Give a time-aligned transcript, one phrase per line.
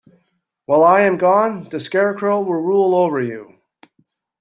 [0.65, 3.59] While I am gone the Scarecrow will rule over you.